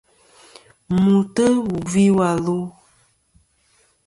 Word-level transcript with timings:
Mùtɨ 1.03 1.43
wù 1.65 1.75
gvi 1.87 2.05
wà 2.17 2.29
lu. 2.45 2.57